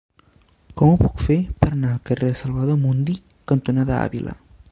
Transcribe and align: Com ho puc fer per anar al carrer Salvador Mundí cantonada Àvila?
Com 0.79 0.93
ho 0.93 1.01
puc 1.01 1.19
fer 1.25 1.37
per 1.65 1.69
anar 1.75 1.91
al 1.97 2.01
carrer 2.11 2.31
Salvador 2.41 2.81
Mundí 2.87 3.17
cantonada 3.53 4.01
Àvila? 4.09 4.37